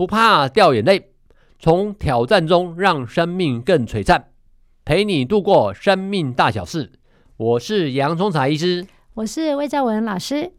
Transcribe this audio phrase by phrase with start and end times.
[0.00, 1.10] 不怕掉眼泪，
[1.58, 4.28] 从挑战中让生命更璀璨，
[4.82, 6.92] 陪你度过生命大小事。
[7.36, 10.52] 我是洋葱茶医师，我是魏兆文老师。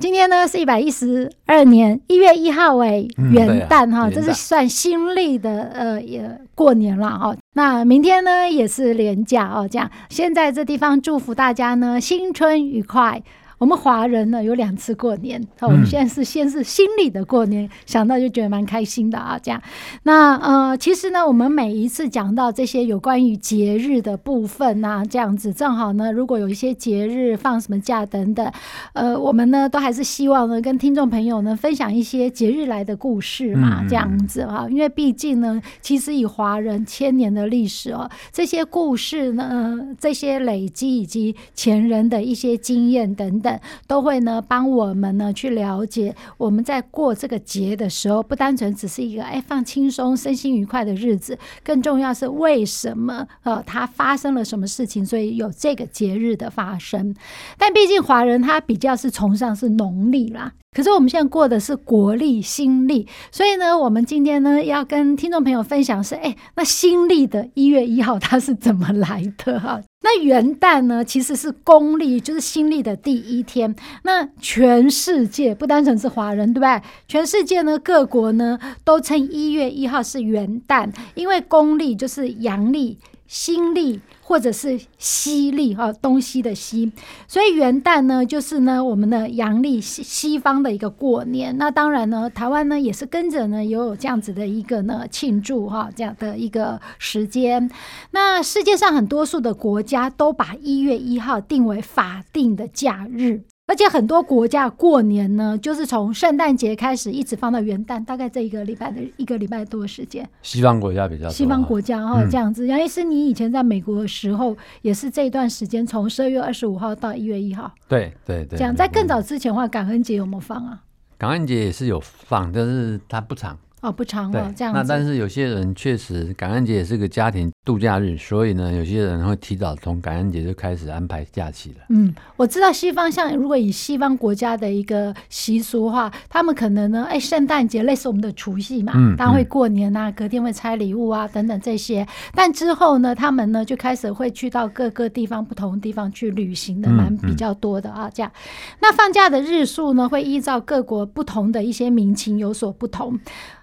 [0.00, 7.36] 今天呢是一百一十二年一月一号，为元旦哈，这是算新历的呃也过年了哈。
[7.54, 13.20] 那明天呢也是年假哦，这样先在这地方祝福大家呢新春愉快。
[13.58, 19.36] 我们华人呢有两次过年，好，我们现在是先是新历的过年，想到就觉得蛮开心的啊。
[19.42, 19.60] 这样，
[20.04, 28.48] 那呃，其实呢，我们每一次讲到这些有关于节日的部分啊，这样子正好呢，如果有一些节日放什么假等等，
[28.92, 43.47] 呃，我们呢都还是希望呢跟听众朋友呢分享一些节日来的故事嘛，这样子啊，因为毕竟呢，其实以华人千年的历史哦，这些故事呢，这些累积以及前人的一些经验等等。
[43.86, 57.14] 都会呢帮我们呢去了解我们在过这个节的时候，不单纯只是一个哎放轻松、身心愉快的日子，更重要是为什么呃它发生了什么事情，所以有这个节日的发生。
[57.56, 60.52] 但毕竟华人他比较是崇尚是农历啦。
[60.78, 69.80] 可是我们现在过的是国历新历，所以呢，我们今天呢要跟听众朋友分享是，哎，那新历的一月一号它是怎么来的哈？
[70.02, 73.74] 那元旦呢其实是公历，就是新历的第一天。
[74.04, 76.80] 那全世界不单纯是华人，对不对？
[77.08, 82.98] 全世界呢各国呢都称一月一号是元旦，因为公历就是阳历。
[83.26, 86.92] 新历或者是西历哈，东西的西，
[87.26, 91.56] 所以元旦呢，就是呢我们的阳历西西方的一个过年。
[91.56, 97.70] 那当然呢，台湾呢也是跟着呢，也有这样子的一个呢庆祝哈，这样的一个时间。
[98.10, 103.44] 那世界上很多数的国家都把一月一号定为法定的假日。
[103.68, 110.26] 而且很多国家过年呢，就是从圣诞节开始，一直放到元旦，大概这一个礼拜的一个礼拜多的时间。
[110.40, 111.30] 西方国家比较多。
[111.30, 117.70] 西方国家哈、嗯、这样子，杨医师，你以前在美国的时候，也是这一段时间，从十二月二十五号到一月一号。
[117.86, 118.58] 对对对。
[118.58, 120.80] 这样，在更早之前的话，感恩节有没有放啊？
[121.18, 123.58] 感恩节也是有放，但是它不长。
[123.80, 124.80] 哦，不长哦，这样子。
[124.80, 131.76] 那但是有些人确实感恩节也是个家庭度假日，所以呢，有些人会提早从感恩节就开始安排假期了。
[131.90, 142.06] 嗯，我知道西方像如果以西方国家的一个习俗的话，他们可能呢，哎，圣诞节类似我们的除夕嘛，嗯，当然会过年啊，隔天会拆礼物啊等等这些。
[142.34, 148.10] 但之后呢，他们呢就开始会去到各个地方不同的地方去旅行的，蛮比较多的啊。
[148.12, 148.32] 这样，
[148.80, 153.18] 那放假的日数呢，会依照各国不同的一些民情有所不同。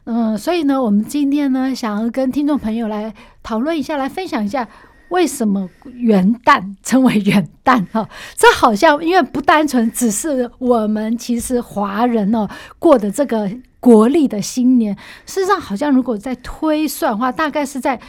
[0.05, 4.67] 嗯，所以呢，我们今天呢，想要跟听众朋友来讨论一下，来分享一下
[5.09, 8.07] 为什么元旦称为元旦哈？
[8.35, 13.49] 这好像因为不单纯只是我们其实华人哦过的这个
[13.79, 14.95] 国历的新年，
[15.25, 17.99] 事实上好像如果在推算的话，大概是在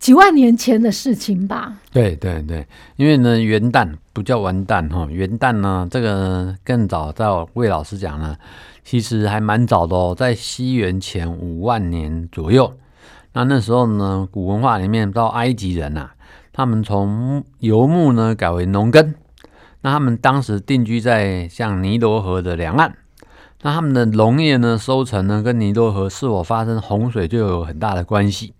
[0.00, 1.74] 几万年前的事情吧？
[1.92, 2.66] 对对对，
[2.96, 8.36] 因为呢，元旦不叫完蛋哈，元旦呢，这个更早，在魏老师讲呢。
[8.82, 12.72] 其实还蛮早的哦，在西元前五万年左右。
[13.34, 16.14] 那那时候呢，古文化里面到埃及人、啊，
[16.50, 19.14] 他们从游牧呢改为农耕。
[19.82, 22.96] 那他们当时定居在像尼罗河的两岸。
[23.62, 28.54] 那他们的农业呢收成呢，跟尼罗河是否发生洪水就有很大的关系。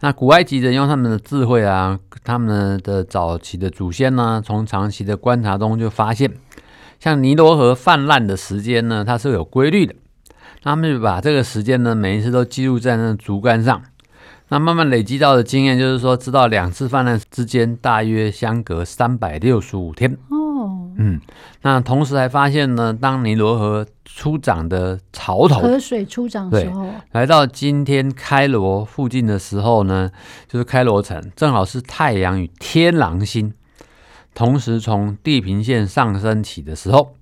[0.00, 6.30] 那古埃及人用他们的智慧啊，他们的早期的祖先呢，从长期的观察中就发现。
[6.98, 9.94] 像尼罗河泛滥的时间呢，它是有规律的。
[10.62, 13.82] 他们就把这个时间呢，每一次都记录在那竹竿上。
[14.48, 20.12] 那慢慢累积到的经验，就是说，知道两次泛滥之间大约相隔三百六十五天。
[20.28, 20.35] 哦，
[20.98, 21.20] 嗯，
[21.62, 30.10] 那同时还发现呢，当尼罗河初涨的潮头，河水初涨的时候，来到今天开罗附近的时候呢，
[30.48, 33.52] 就是开罗城，正好是太阳与天狼星。
[34.34, 37.14] 同时从地平线上升起的时候，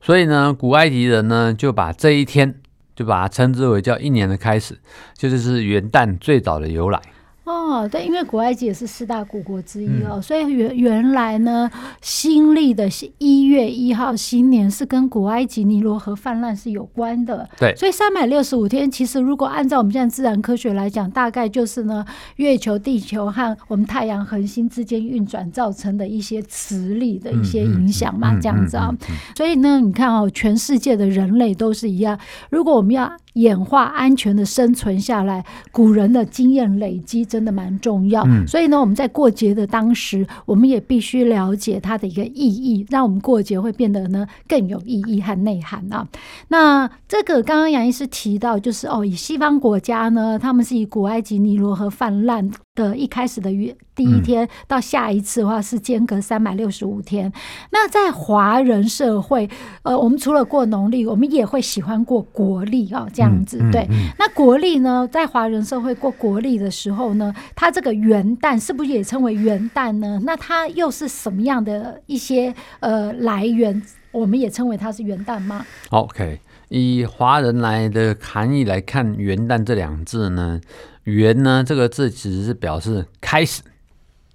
[0.00, 2.60] 所以呢，古埃及人呢就把这一天
[2.94, 4.78] 就把它称之为叫一年的开始，
[5.16, 7.00] 就是元旦最早的由来。
[7.44, 11.70] 哦，对，因为古埃及也是四大古国之一哦，嗯、所以原原来呢，
[12.00, 12.88] 新历的
[13.18, 17.46] 一月一号新年是跟古埃及尼罗河泛滥是有关的。
[17.58, 22.02] 对，所以三百六十五天，其实如果按照我们现在自然科学来讲，大概就是呢，
[22.36, 28.96] 月球、地球和我们太阳恒星之间运转造成的一些磁力的一些影响嘛，嗯嗯、这样子啊、哦。
[29.36, 32.18] 所以呢，你看哦，全世界的人类都是一样，
[32.48, 38.22] 如果我们要演化安全的生存下来，古人的经验累积真的蛮重要。
[38.26, 46.06] 嗯、所以呢，我们在过节的当时，我们也必须了解它的一个意义，让我们过节会变得呢更有意义和内涵啊。
[46.48, 57.32] 那这个刚刚杨医师提到，就是哦，以西方国家呢，他们是以古埃及尼罗河泛滥的一开始的月第一天到下一次的话是间隔三百六十五天。
[57.70, 59.48] 那在华人社会，
[59.82, 63.58] 呃，我们除了过农历，我们也会喜欢过国历啊，这样子。
[63.70, 63.86] 对，
[64.18, 70.20] 那国历呢，在华人社会过国历的时候呢，它这个元旦是不是也称为元旦呢？
[70.24, 73.82] 那它又是什么样的一些呃来源？
[74.10, 80.60] 我们也称为它是元旦吗？OK，以华人来的含义来看，元旦这两字呢？
[81.02, 83.60] 元呢，这个字其实是表示开始、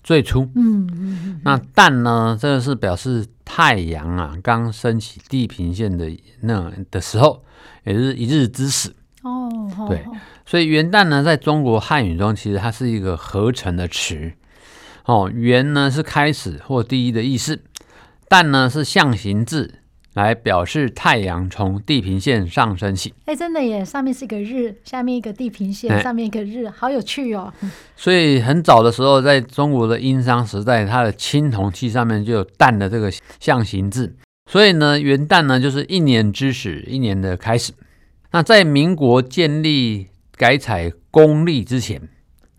[0.04, 0.50] 最初。
[0.54, 1.40] 嗯。
[1.46, 3.26] 那旦呢，这个是表示
[3.60, 6.10] 太阳啊刚升起地平线的
[6.40, 7.44] 那的时候，
[7.84, 8.96] 也就是一日之始。
[9.22, 9.50] 哦。
[9.90, 10.06] 对。
[10.46, 14.32] 所以元旦呢，在中国汉语中，其实它是一个合成的词。
[15.04, 17.62] 哦，元呢是开始或第一的意思，
[18.30, 19.74] 旦呢是象形字。
[20.16, 23.14] 来表示太阳从地平线上升起。
[23.26, 23.86] 哎，真的耶！
[23.86, 27.54] 上面是一个日，下面一个地平线，上面一个日，好有趣哦。
[27.96, 34.16] 所以很早的时候，在中国的殷商时代，它的青铜器上面就有旦的这个象形字。
[34.50, 37.72] 所以呢，元旦呢就是一年之始，一年的开始。
[38.32, 42.02] 那在民国建立改采公历之前，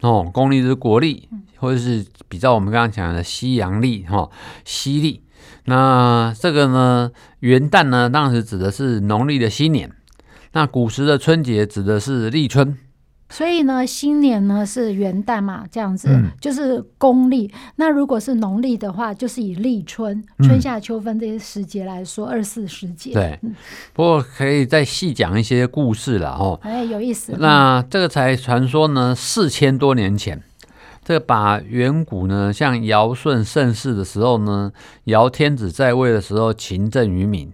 [0.00, 4.30] 哦，公历是国历，或者是比较我们刚刚讲的西洋历，哈、哦，
[4.64, 5.22] 西历。
[5.64, 7.10] 那这个呢，
[7.40, 9.90] 元旦呢，当时指的是农历的新年。
[10.52, 12.76] 那古时的春节指的是立春。
[13.32, 17.48] 所以呢，新年呢是元旦嘛，这样子、嗯、就是公历。
[17.76, 23.12] 那如果是农历的话，就是以立春、春夏秋分这些时节来说，二十四时节。
[23.12, 23.54] 对，嗯、
[23.92, 26.58] 不过可以再细讲一些故事了哦。
[26.64, 27.32] 哎，有意思。
[27.38, 30.42] 那这个才传说呢，四千多年前。
[31.02, 34.70] 这个把远古呢，像尧舜盛世的时候呢，
[35.04, 37.50] 尧天子在位的时候，勤政于民。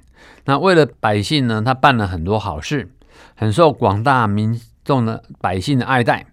[0.46, 2.90] 那为了百姓呢，他办了很多好事，
[3.36, 6.26] 很受广大民众的百姓的爱戴。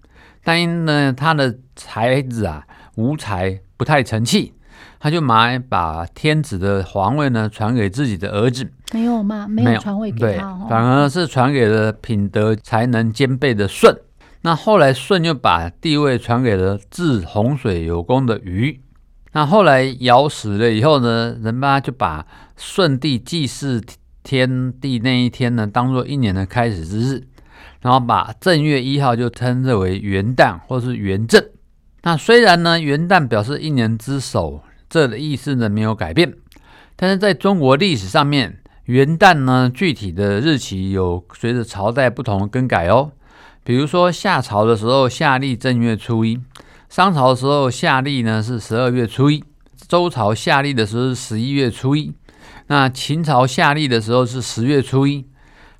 [0.43, 2.65] 但因呢，他的才子啊
[2.95, 4.53] 无才，不太成器，
[4.99, 8.69] 他就买把天子的皇位呢传给自己的儿子。
[8.91, 9.47] 没有吗？
[9.47, 13.95] 没有传位给他，对，反而是传给了品德才能兼备的舜。
[14.43, 18.81] 那后来舜就把帝位传给了治洪水有功的禹。
[19.31, 23.81] 那后来尧死了以后呢，人们就把舜帝祭祀
[24.21, 27.23] 天地那一天呢，当做一年的开始之日，
[27.81, 31.43] 然后把正月一号就称之为元旦或是元正。
[32.03, 36.33] 那虽然呢，元旦表示一年之首，这的意思呢没有改变，
[36.97, 43.13] 但是在中国历史上面，元旦呢具体的日期有随着朝代不同更改哦。
[43.65, 46.37] 比如说夏朝的时候，夏历正月初一；
[46.89, 49.41] 商朝的时候，夏历呢是十二月初一；
[49.87, 52.11] 周朝夏历的时候是十一月初一；
[52.67, 55.23] 那秦朝夏历的时候是十月初一；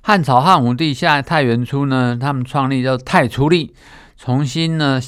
[0.00, 3.74] 汉朝汉武帝下太元初呢，他们创立叫太初历，
[4.16, 4.98] 重新呢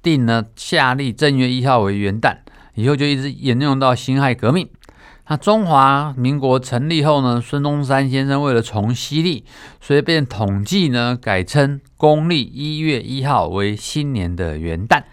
[0.00, 2.36] 定了夏历正月一号为元旦，
[2.74, 4.68] 以后就一直沿用到辛亥革命。
[5.30, 9.44] 那中华民国成立后呢，孙中山先生为了重西历，
[9.80, 15.04] 所以便统计呢改称公历一月一号为新年的元旦。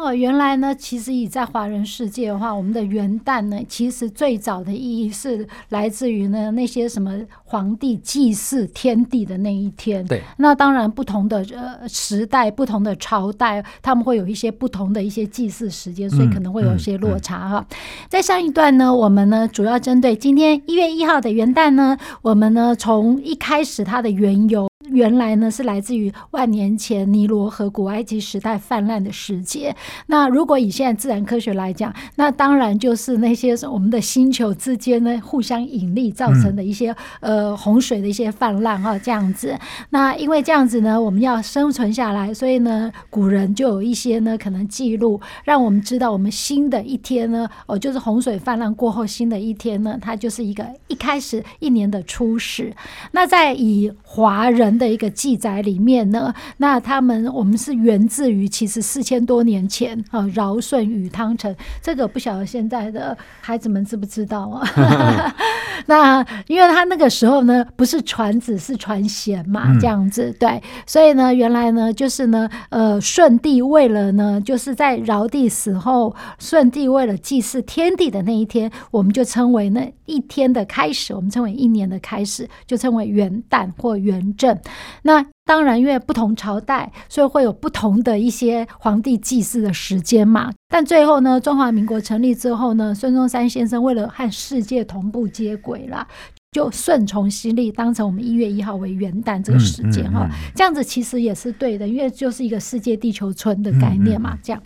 [0.00, 10.02] 哦，原来呢，其实以在华人世界的话，我们的元旦呢，其实最早的意义是来自于呢那些什么皇帝祭祀天地的那一天。
[10.06, 17.58] 对，那当然不同的呃时代、不同的朝代，他们会有一些不同的一些祭祀时间，所以可能会有一些落差哈。
[17.58, 17.76] 嗯嗯嗯、
[18.08, 24.69] 在上一段呢，我们呢主要针对今天一月一号的元旦呢，我们呢从一开始它的缘由。
[24.90, 29.74] 原来呢是来自于万年前尼罗河古埃及时代泛滥的世界。
[30.06, 39.58] 那如果以现在自然科学来讲，那当然就是那些我们的星球之间呢互相引力造成的一些、嗯、呃洪水的一些泛滥哈这样子。
[39.90, 52.74] 那因为这样子呢，我们要生存下来，所以呢古人就有一些呢可能记录，让我们知道我们新的一天呢哦就是洪水泛滥过后新的一天呢，它就是一个一开始一年的初始。
[53.12, 65.34] 那在以华人的一个记载里面呢，那他们我们是源自于其实四千多年前啊，尧舜禹汤臣，这个不晓得现在的孩子们知不知道啊？
[65.86, 84.56] 那因为他那个时候呢，不是传子是传贤嘛，这样子对，所以呢，原来呢就是呢，呃，舜帝为了呢，就是在尧帝死后，舜帝为了祭祀天地的那一天，我们就称为那一天的开始，我们称为一年的开始，就称为元旦或元正。
[85.02, 90.50] 那当然，因为不同朝代，所以会有不同的一些皇帝祭祀的时间嘛。
[90.68, 96.06] 但最后呢，中华民国成立之后呢，孙中山先生为了和世界同步接轨啦，
[96.52, 100.28] 就顺从西历，当成我们一月一号为元旦这个时间哈。
[100.54, 104.38] 这样子其实也是对的，因为就是一个世界地球村的概念嘛。
[104.44, 104.62] 这样，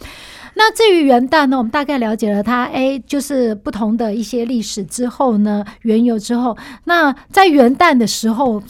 [0.54, 8.62] 那至于元旦呢，我们大概了解了它，哎，就是不同的一些历史之后呢，缘由之后，那在元旦的时候。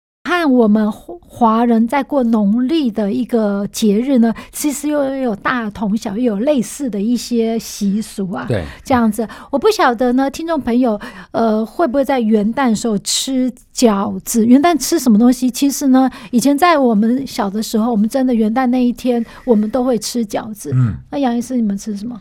[0.44, 8.44] 和我们华人在过农历的一个节日呢，其实又有大同小异，有类似的一些习俗啊。
[8.46, 11.00] 对，这样子，我不晓得呢，听众朋友，
[11.32, 14.46] 呃，会不会在元旦的时候吃饺子？
[14.46, 15.50] 元旦吃什么东西？
[15.50, 20.70] 其实呢，以前在我们小的时候，我们真的元旦那一天，我们都会吃饺子。
[20.74, 22.20] 嗯，那杨医师，你们吃什么？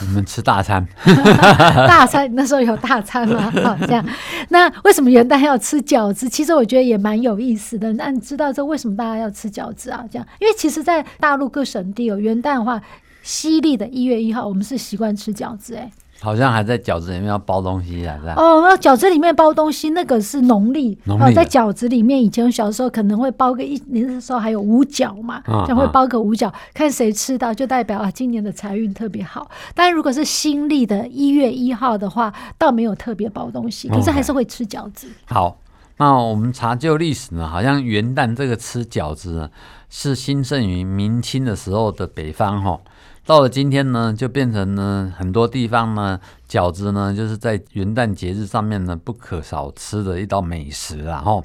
[0.00, 3.50] 你们吃大餐， 大餐那时候有大餐吗？
[3.62, 4.04] 好，这样。
[4.48, 6.28] 那为什么元旦要吃饺子？
[6.28, 7.92] 其实我觉得也蛮有意思的。
[7.92, 10.02] 那你知道这为什么大家要吃饺子啊？
[10.10, 12.80] 这样，因为其实，在大陆各省地有元旦的话，
[13.22, 15.90] 西历的一月一号，我们是习惯吃饺子，哎。
[16.22, 18.34] 好像还在饺子里面要包东西啊，是吧？
[18.36, 20.96] 哦，那饺子里面包东西，那个是农历。
[21.04, 29.50] 农历、哦、在饺子里面，以前小时候可能会包个一，那个时候还有五角嘛，这样会包个五角，啊、看谁吃到就代表啊，今年的财运特别好。
[29.74, 35.08] 但如果是新历的一月一号的话，倒没有特别包东西，可是还是会吃饺子。
[35.28, 35.34] Okay.
[35.34, 35.56] 好，
[35.96, 39.50] 那我们查究历史呢，好像元旦这个吃饺子呢，
[39.94, 42.80] 是兴盛于明清的时候的北方哈。
[43.26, 46.18] 到了今天呢，就变成呢很多地方呢
[46.48, 51.44] 饺子呢就是在元旦节日上面呢不可少吃的一道美食啦吼。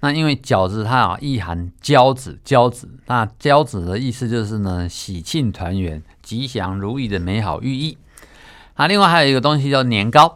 [0.00, 7.96] 那因为饺子它啊意含交子，交子，那交子的意思就是呢喜庆团圆、吉祥如意的美好寓意。
[8.74, 10.34] 啊，另外还有一个东西叫年糕，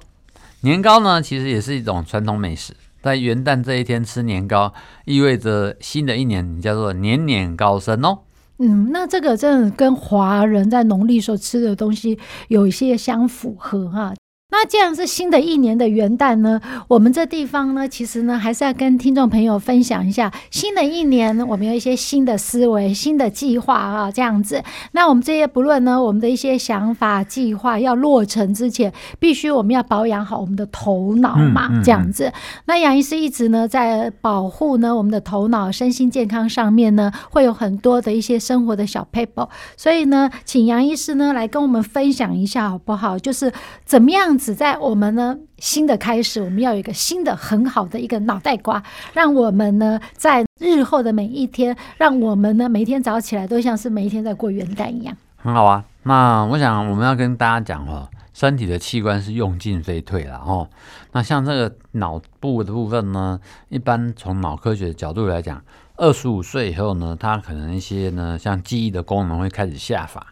[0.60, 4.72] 年糕呢其实也是一种传统美食，在元旦这一天吃年糕，
[5.04, 8.20] 意味着新的一年叫做年年高升哦。
[8.58, 14.12] 嗯，那这个真的跟华人在农历所吃的东西有一些相符合哈。
[14.50, 24.64] 那既然是新的一年的元旦呢，我们这地方呢，其实呢，还是要跟听众朋友分享一下，新的一年我们有一些新的思维、新的计划啊，这样子。
[24.92, 32.32] 那我们这些不论呢，我们的一些想法、计划要落成之前，必须我们要保养好我们的头脑嘛，这样子。
[32.64, 43.18] 那杨医师一直呢在保护呢我们的头脑、身心健康上面呢，会有很多的一些生活的小 paper，，所以呢，请杨医师呢来跟我们分享一下好不好？
[43.18, 43.52] 就是
[43.84, 44.37] 怎么样。
[44.38, 55.16] 只在我们呢新的开始，我们要有一个新的很好的一个脑袋瓜，让我们呢在日后的每一天，让我们呢每一天早起来都像是每一天在过元旦一样。
[55.36, 60.68] 很好啊，那我想我们要跟大家讲哦，身体的器官是用进废退了哦。
[61.12, 65.62] 那像这个脑部的部分呢，一般从脑科学的角度来讲，
[65.96, 70.26] 二十五岁以后呢，它可能一些呢像记忆的功能会开始下滑。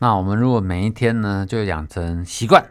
[0.00, 2.64] 那我们如果每一天呢就养成习惯。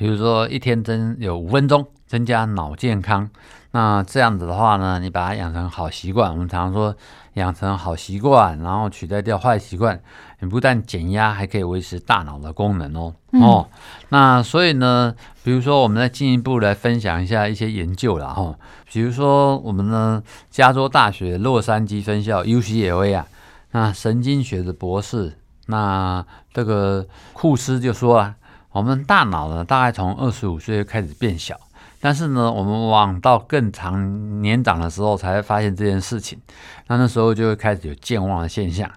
[0.00, 3.28] 比如说，一天增有五分钟增加脑健康，
[3.72, 6.32] 那这样子的话呢，你把它养成好习惯。
[6.32, 6.96] 我们常常说
[7.34, 10.00] 养成好习惯，然后取代掉坏习惯，
[10.38, 13.12] 你不但减压，还可以维持大脑的功能哦。
[13.32, 13.68] 嗯、哦，
[14.08, 15.14] 那所以呢，
[15.44, 18.58] 比如说我们再进一步来分享一下一些研究了哈、哦。
[18.90, 23.26] 比如说我们呢，加州大学洛杉矶分校 UCLA 啊，
[23.72, 28.36] 那神经学的博士，那这个库斯就说啊。
[28.72, 31.58] 我们大脑呢，大概从二十五岁开始变小，
[32.00, 36.38] 但是呢，我们往到更长年长的时候才会发现这件事情，
[36.86, 38.88] 那那时候就会开始有健忘的现象。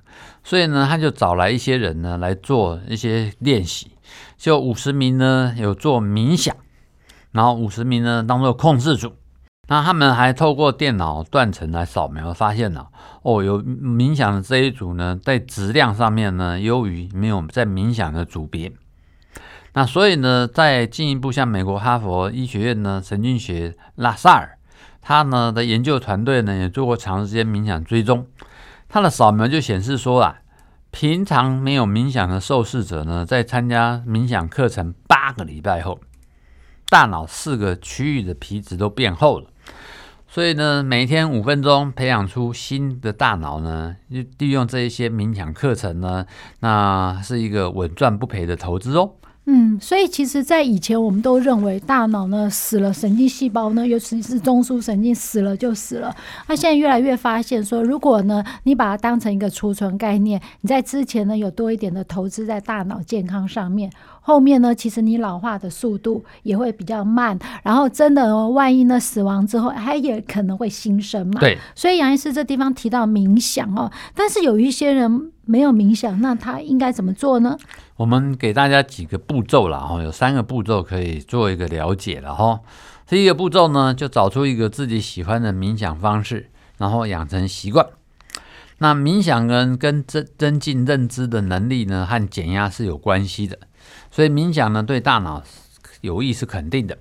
[0.44, 3.92] 所以呢，他就找来一些人呢来做一些练习，
[4.38, 6.56] 就五十名呢有做冥想，
[7.32, 9.14] 然后五十名呢当做控制组，
[9.68, 12.90] 那他们还透过电脑断层来扫描，发现了
[13.24, 18.72] 哦，有冥想的这一组呢，在质量上面呢优于没有在冥想的组别。
[19.74, 24.58] 那所以呢，再进一步，像美国哈佛医学院呢，神经学拉萨尔，
[25.02, 28.28] 他呢的研究团队呢也做过长时间冥想追踪，
[28.88, 30.42] 他的扫描就显示说啊，
[30.92, 36.00] 平常没有冥想的受试者呢，在参加冥想课程八个礼拜后，
[36.90, 39.48] 大脑四个区域的皮质都变厚了。
[40.28, 43.96] 所以呢，每天五分钟培养出新的大脑呢，
[44.38, 46.26] 利用这一些冥想课程呢，
[46.60, 49.14] 那是一个稳赚不赔的投资哦。
[49.46, 56.16] 嗯，所以其实，在以前我们都认为大脑呢死了，神经细胞呢，尤其是中枢神经死了就死了。
[56.48, 63.92] 那现在越来越发现说，如果呢你把它当成一个储存概念，你在之前呢有多一点的投资在大脑健康上面，
[64.24, 67.38] 后面呢其实你老化的速度也会比较慢。
[67.62, 71.40] 然后真的哦，万一呢死亡之后，它也可能会新生嘛。
[71.40, 71.60] 对。
[71.76, 77.58] 所以杨医师这地方提到冥想哦，但是有一些人没有冥想，那他应该怎么做呢？
[77.98, 82.62] 我们给大家几个步骤了哈，有三个步骤可以做一个了解了哈。
[83.06, 87.86] 第一个步骤呢，就找出一个自己喜欢的冥想方式，然后养成习惯。
[88.80, 93.60] 那冥想呢，跟增增进认知的能力呢，和减压是有关系的。
[94.14, 95.42] 所以冥想呢，对大脑
[96.02, 96.96] 有益是肯定的。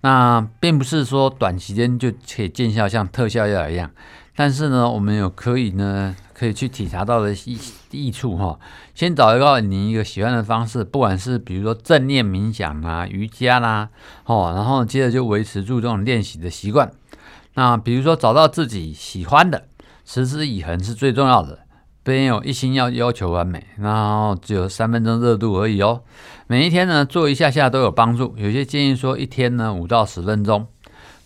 [0.00, 3.88] 那并不是说短时间就可以见效，像特效药一样。
[4.34, 6.16] 但是呢，我们有可以呢。
[6.38, 7.58] 可以去体察到的益
[7.90, 8.56] 益处哈，
[8.94, 13.88] 先找一个你一个喜欢的方式，不管是比如说正念冥想啊、瑜伽啦，
[14.24, 16.92] 哦，然后接着就维持住这种练习的习惯。
[17.54, 19.64] 那比如说找到自己喜欢的，
[20.04, 21.58] 持之以恒是最重要的，
[22.04, 26.02] 没有一心要要求完美，然后只有三分钟热度而已哦。
[26.48, 30.66] 每一天呢做一下下都有帮助，有些建议说一天呢五到十分钟。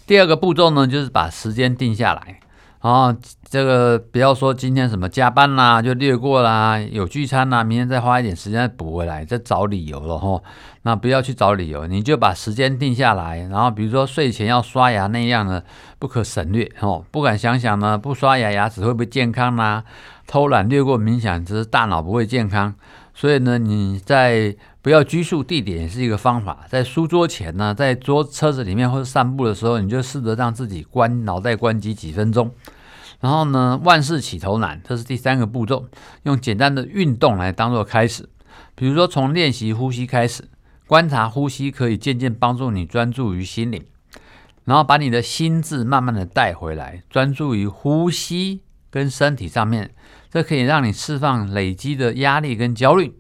[0.05, 2.41] 第二个步骤呢就是把时间定下来。
[2.81, 3.15] 然后，
[3.49, 10.43] 这个不要说今天什么加班啦，就略过啦，有聚餐啦，明天再花一点时间补回来，再找理由了哈。
[10.83, 15.65] 那不要去找理由，你就把时间定下来，然后比如说睡前要刷牙那样的，
[16.01, 17.05] 不可省略哦。
[17.13, 19.85] 不敢想想呢，不刷牙牙齿会不会健康呢？
[20.27, 22.75] 偷懒略过冥想，只是大脑不会健康。
[23.15, 26.67] 所以呢，你在不要拘束地点也是一个方法。
[26.69, 32.51] 在书桌前呢，在桌车子里面或者散步的时候，你就试着让自己关脑袋关机几分钟。
[33.21, 35.87] 然后呢，万事起头难，这是第三个步骤，
[36.25, 38.29] 用简单的运动来当做开始。
[38.75, 40.49] 比如说从练习呼吸开始，
[40.89, 43.85] 观察呼吸可以渐渐帮助你专注于心灵，
[44.65, 49.93] 然后把你的心智慢慢的带回来，专注于呼吸跟身体上面。
[50.29, 53.15] 这可以让你释放累积的压力跟焦虑，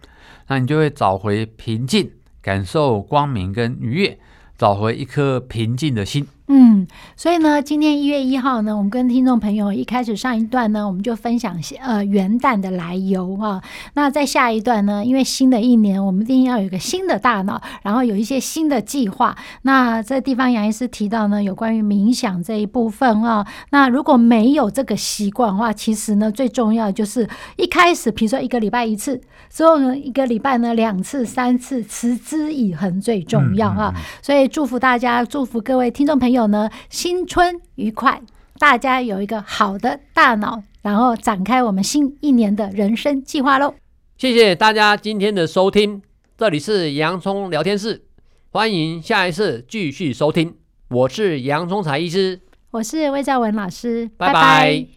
[0.48, 4.18] 那你就会找回平静，感受光明跟愉悦，
[4.58, 6.26] 找回一颗平静的心。
[6.48, 13.62] 嗯，所以呢，今天一月一号呢，我们跟听众朋友一开始上一段呢，我们就分享呃元旦的来由啊。
[13.94, 19.36] 那在下一段呢，因为新的一年，我们一定要有一个新的大脑，然后有一些新的计划。
[19.62, 23.46] 那这地方杨医师提到呢，有关于冥想这一部分啊。
[23.70, 27.26] 那如果没有这个习惯的话，其实呢，最重要就是
[27.56, 33.94] 一开始，比如说一个礼拜一次，之后呢，一个礼拜呢两次、三次，持之以恒最重要啊。
[34.20, 36.31] 所以祝福大家，祝福各位听众朋友。
[36.48, 38.20] 呢，新春愉快，
[38.58, 43.74] 大家有一个好的大脑，然后展开我们新一年的人生计划喽。
[44.16, 46.00] 谢谢大家今天的收听，
[46.36, 48.02] 这里是洋葱聊天室，
[48.50, 50.54] 欢迎下一次继续收听。
[50.88, 52.40] 我是洋葱才医师，
[52.70, 54.32] 我是魏兆文老师，拜拜。
[54.32, 54.86] 拜拜。